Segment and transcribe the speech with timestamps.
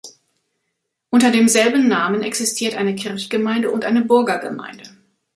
[1.11, 4.89] Unter demselben Namen existiert eine Kirchgemeinde und eine Burgergemeinde.